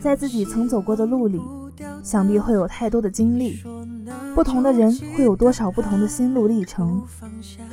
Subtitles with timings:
[0.00, 1.40] 在自己曾走过的路里，
[2.02, 3.62] 想必会有太多的经历。
[4.34, 7.02] 不同的人会有多少不同的心路历程？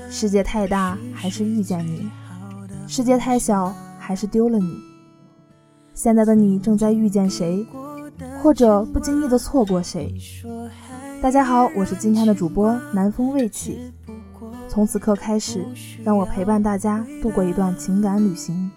[0.09, 2.09] 世界太大，还是遇见你；
[2.87, 4.77] 世界太小，还是丢了你。
[5.93, 7.65] 现在的你正在遇见谁，
[8.43, 10.13] 或者不经意的错过谁？
[11.21, 13.93] 大家好，我是今天的主播南风未起。
[14.67, 15.65] 从此刻开始，
[16.03, 18.69] 让我陪伴大家度过一段情感旅行。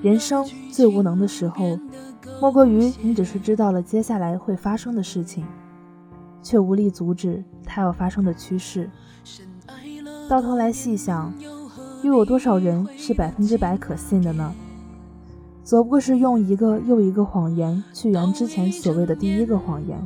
[0.00, 1.78] 人生最无能的时候，
[2.40, 5.44] 莫过于你只是知道了接下来会发生的事情，
[6.42, 8.88] 却无力阻止它要发生的趋势。
[10.28, 11.34] 到头来细想，
[12.02, 14.54] 又有多少人是百分之百可信的呢？
[15.64, 19.98] 则不过是用一个又一个谎言去圆之前所谓的第一个谎言。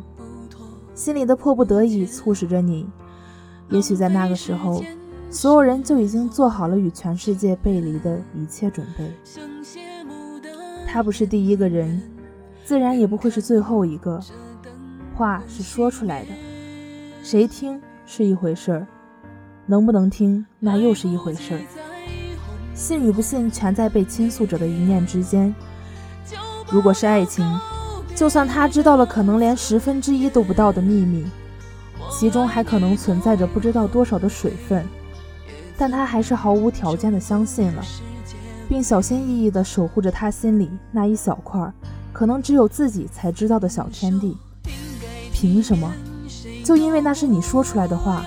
[0.95, 2.89] 心里的迫不得已促使着你，
[3.69, 4.83] 也许在那个时候。
[5.33, 9.11] 所有人就已经做好了与全世界背离的一切准备。
[10.87, 12.03] 他不是第一个人，
[12.67, 14.21] 自然也不会是最后一个。
[15.17, 16.29] 话是说出来的，
[17.23, 18.87] 谁听是一回事儿，
[19.65, 21.61] 能不能听那又是一回事儿。
[22.75, 25.55] 信与不信，全在被倾诉者的一念之间。
[26.71, 27.47] 如果是爱情，
[28.15, 31.25] 就算他知道了可能连十分之一都不到的秘密，
[32.11, 34.85] 其中还可能存在着不知道多少的水分。
[35.83, 37.85] 但他还是毫无条件的相信了，
[38.69, 41.73] 并小心翼翼地守护着他心里那一小块，
[42.13, 44.37] 可能只有自己才知道的小天地。
[45.33, 45.93] 凭什么？
[46.63, 48.25] 就因为那是你说出来的话？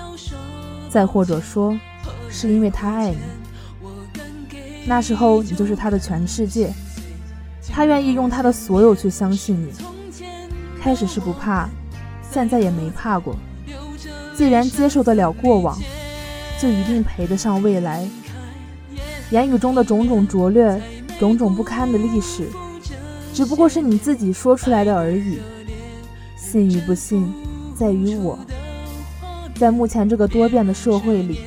[0.90, 1.74] 再或者说，
[2.28, 3.16] 是因为他爱你？
[4.84, 6.70] 那时候你就是他的全世界，
[7.70, 9.72] 他愿意用他的所有去相信你。
[10.78, 11.70] 开始是不怕，
[12.30, 13.34] 现在也没怕过。
[14.36, 15.74] 既然接受得了过往。
[16.60, 18.08] 就一定配得上未来。
[19.30, 20.80] 言语中的种种拙劣，
[21.18, 22.46] 种种不堪的历史，
[23.34, 25.40] 只不过是你自己说出来的而已。
[26.36, 27.32] 信与不信，
[27.74, 28.38] 在于我。
[29.56, 31.40] 在目前这个多变的社会里，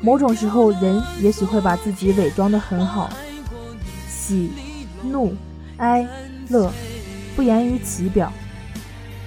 [0.00, 3.10] 某种时候，人也许会把自己伪装得很好，
[4.08, 4.50] 喜、
[5.02, 5.34] 怒、
[5.78, 6.06] 哀、
[6.48, 6.70] 乐，
[7.34, 8.32] 不言于其表。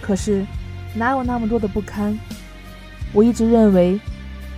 [0.01, 0.45] 可是，
[0.93, 2.17] 哪有那么多的不堪？
[3.13, 3.99] 我一直认为。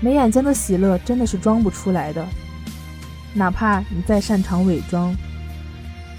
[0.03, 2.25] 眉眼间的喜乐真的是装不出来的，
[3.35, 5.16] 哪怕你再擅长伪装。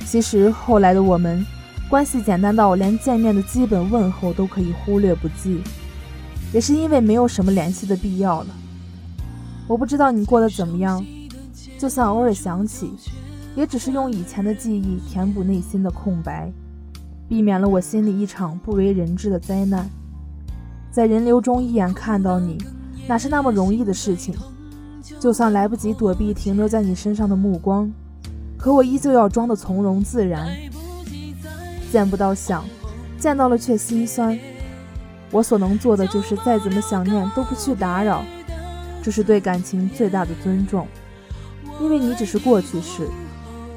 [0.07, 1.45] 其实后来的我们，
[1.91, 5.61] 关系简单到连见面的基本问候都可以忽略不计，
[6.53, 8.49] 也是因为没有什么联系的必要了。
[9.67, 11.05] 我不知道你过得怎么样，
[11.77, 12.95] 就算偶尔想起，
[13.57, 16.53] 也只是用以前的记忆填补内心的空白，
[17.29, 19.91] 避免了我心里一场不为人知的灾难。
[20.93, 22.59] 在人流中一眼看到你。
[23.07, 24.35] 哪是那么容易的事情？
[25.19, 27.91] 就算来不及躲避停留在你身上的目光，
[28.57, 30.49] 可我依旧要装的从容自然。
[31.91, 32.65] 见不到想，
[33.19, 34.39] 见到了却心酸。
[35.31, 38.25] 我所能做的就是再怎么想念都不去打扰，
[39.03, 40.87] 这是对感情最大的尊重。
[41.81, 43.09] 因为你只是过去式，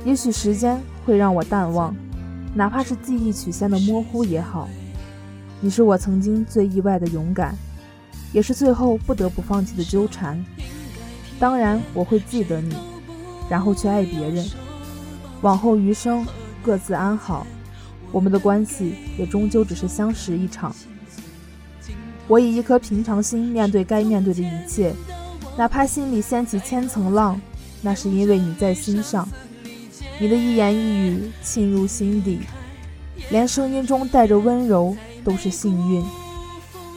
[0.03, 1.95] 也许时间会让我淡忘，
[2.53, 4.67] 哪怕是记忆曲线的模糊也好。
[5.61, 7.55] 你是我曾经最意外的勇敢。
[8.35, 10.43] 也是最后不得不放弃的纠缠。
[11.39, 12.75] 当然，我会记得你，
[13.49, 14.45] 然后去爱别人。
[15.41, 16.27] 往后余生，
[16.61, 17.47] 各自安好。
[18.11, 20.75] 我们的关系也终究只是相识一场。
[22.27, 24.93] 我以一颗平常心面对该面对的一切，
[25.57, 27.39] 哪怕心里掀起千层浪，
[27.81, 29.25] 那是因为你在心上。
[30.19, 32.41] 你的一言一语沁入心底，
[33.29, 34.93] 连声音中带着温柔
[35.23, 36.03] 都是幸运。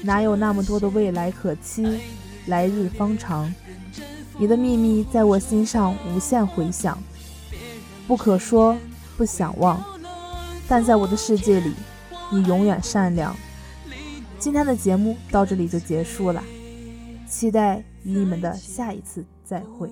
[0.03, 2.01] 哪有那么多的未来可期，
[2.47, 3.53] 来日方长。
[4.39, 6.97] 你的秘密在我心上无限回响，
[8.07, 8.77] 不可说，
[9.17, 9.83] 不想忘。
[10.69, 11.75] 但在我的世界里，
[12.31, 13.35] 你永远善良。
[14.39, 16.43] 今天的节目到这里就结束了，
[17.29, 19.91] 期待与你们的下一次再会。